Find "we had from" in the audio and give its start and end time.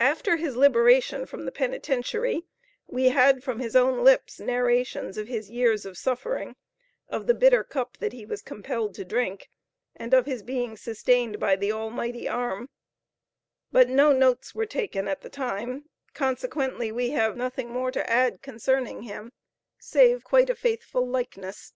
2.86-3.60